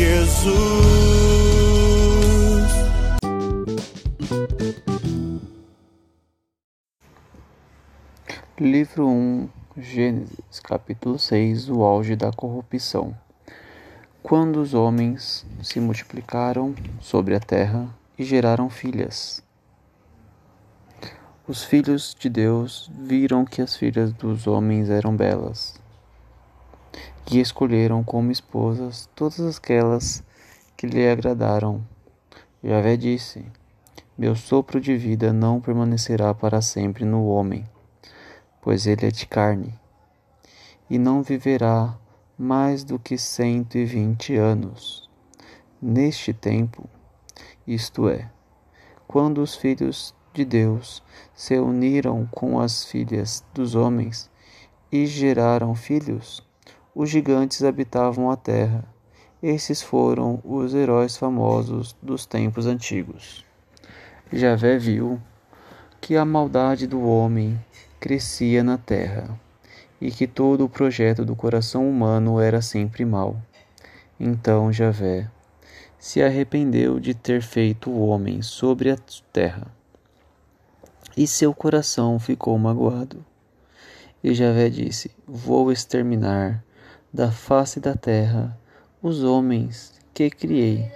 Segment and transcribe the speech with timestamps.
[0.00, 0.50] Jesus.
[8.58, 13.14] Livro 1, Gênesis, capítulo 6 O auge da corrupção.
[14.22, 17.86] Quando os homens se multiplicaram sobre a terra
[18.18, 19.42] e geraram filhas.
[21.46, 25.79] Os filhos de Deus viram que as filhas dos homens eram belas
[27.30, 30.22] e escolheram como esposas todas aquelas
[30.76, 31.82] que lhe agradaram.
[32.62, 33.44] Javé disse:
[34.16, 37.64] Meu sopro de vida não permanecerá para sempre no homem
[38.60, 39.74] pois ele é de carne,
[40.88, 41.96] e não viverá
[42.38, 45.08] mais do que cento e vinte anos.
[45.80, 46.88] Neste tempo,
[47.66, 48.30] isto é,
[49.06, 51.02] quando os filhos de Deus
[51.34, 54.30] se uniram com as filhas dos homens
[54.92, 56.46] e geraram filhos,
[57.00, 58.84] os gigantes habitavam a terra.
[59.42, 63.42] Esses foram os heróis famosos dos tempos antigos.
[64.30, 65.18] Javé viu
[65.98, 67.58] que a maldade do homem
[67.98, 69.34] crescia na terra
[69.98, 73.40] e que todo o projeto do coração humano era sempre mau.
[74.18, 75.26] Então Javé
[75.98, 78.98] se arrependeu de ter feito o homem sobre a
[79.32, 79.66] terra
[81.16, 83.24] e seu coração ficou magoado.
[84.22, 86.62] E Javé disse: Vou exterminar
[87.12, 88.58] da face da terra
[89.02, 90.92] os homens que criei,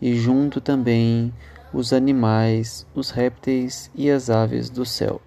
[0.00, 1.32] e junto também
[1.72, 5.20] os animais, os répteis e as aves do céu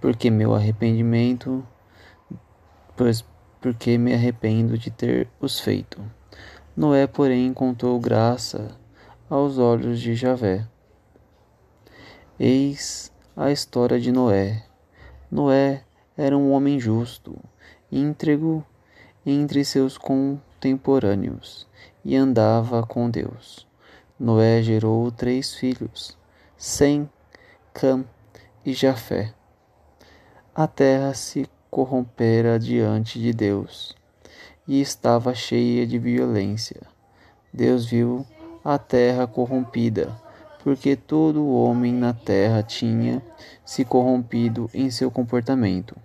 [0.00, 1.64] porque meu arrependimento,
[2.96, 3.24] pois
[3.60, 6.02] porque me arrependo de ter os feito.
[6.74, 8.78] Noé, porém, encontrou graça
[9.28, 10.66] aos olhos de Javé.
[12.38, 14.64] Eis a história de Noé.
[15.30, 15.84] Noé
[16.16, 17.36] era um homem justo,
[17.92, 18.64] íntegro
[19.24, 21.66] entre seus contemporâneos
[22.04, 23.66] e andava com Deus.
[24.18, 26.16] Noé gerou três filhos,
[26.56, 27.08] Sem,
[27.72, 28.04] Cam
[28.64, 29.34] e Jafé
[30.54, 33.96] a terra se corrompera diante de Deus
[34.68, 36.82] e estava cheia de violência.
[37.50, 38.26] Deus viu
[38.64, 40.14] a terra corrompida,
[40.62, 43.22] porque todo o homem na terra tinha
[43.64, 45.96] se corrompido em seu comportamento.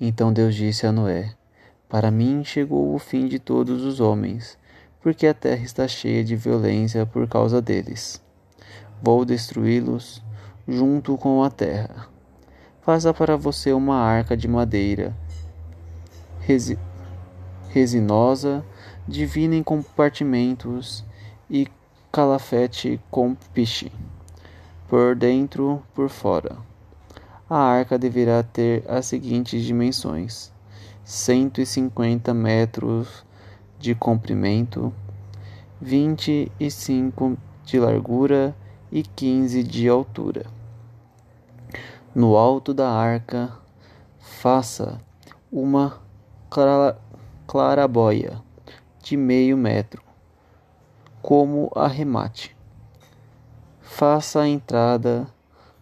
[0.00, 1.34] Então Deus disse a Noé:
[1.88, 4.58] Para mim chegou o fim de todos os homens,
[5.00, 8.22] porque a terra está cheia de violência por causa deles.
[9.02, 10.22] Vou destruí-los
[10.66, 12.08] junto com a terra.
[12.82, 15.14] Faça para você uma arca de madeira
[16.48, 16.78] resi
[17.68, 18.64] resinosa,
[19.06, 21.04] divina em compartimentos
[21.50, 21.68] e
[22.10, 23.92] calafete com piche,
[24.88, 26.56] por dentro por fora.
[27.48, 30.50] A arca deverá ter as seguintes dimensões:
[31.08, 33.24] 150 metros
[33.78, 34.92] de comprimento,
[35.80, 38.54] 25 de largura
[38.92, 40.44] e 15 de altura.
[42.14, 43.50] No alto da arca,
[44.20, 45.00] faça
[45.50, 45.98] uma
[46.50, 47.00] clara,
[47.46, 48.42] clarabóia
[49.02, 50.02] de meio metro,
[51.22, 52.54] como arremate.
[53.80, 55.26] Faça a entrada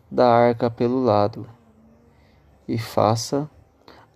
[0.09, 1.49] da arca pelo lado
[2.69, 3.51] e faça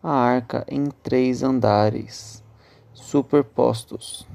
[0.03, 2.43] a arca em três andares
[2.95, 4.27] superpostos.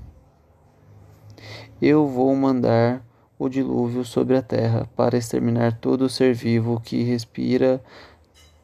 [1.81, 3.03] Eu vou mandar
[3.37, 7.83] o dilúvio sobre a terra para exterminar todo ser vivo que respira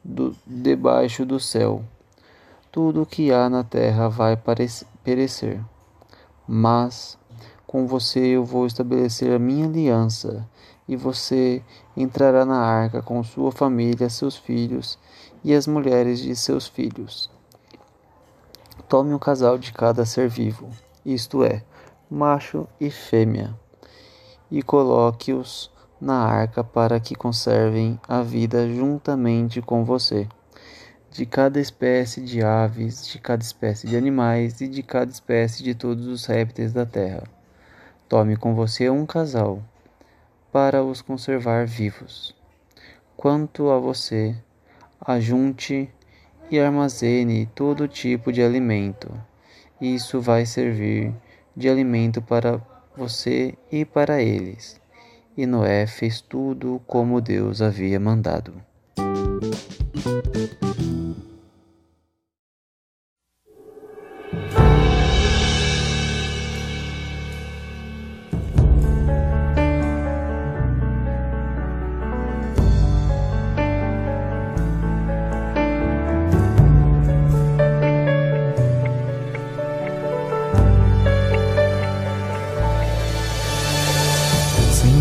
[0.02, 1.84] do, debaixo do céu.
[2.70, 4.38] Tudo que há na terra vai
[5.04, 5.60] perecer.
[6.46, 7.18] Mas
[7.66, 10.46] com você eu vou estabelecer a minha aliança,
[10.86, 11.62] e você
[11.96, 14.98] entrará na arca com sua família, seus filhos
[15.44, 17.30] e as mulheres de seus filhos.
[18.88, 20.68] Tome um casal de cada ser vivo,
[21.04, 21.62] isto é,
[22.10, 23.54] macho e fêmea,
[24.50, 30.28] e coloque-os na arca para que conservem a vida juntamente com você.
[31.10, 35.74] De cada espécie de aves, de cada espécie de animais e de cada espécie de
[35.74, 37.24] todos os répteis da terra.
[38.08, 39.62] Tome com você um casal,
[40.50, 42.34] para os conservar vivos.
[43.16, 44.36] Quanto a você,
[45.04, 45.90] ajunte
[46.50, 49.12] e armazene todo tipo de alimento.
[49.80, 51.12] Isso vai servir
[51.56, 52.60] de alimento para
[52.96, 54.80] você e para eles.
[55.36, 58.54] E Noé fez tudo como Deus havia mandado.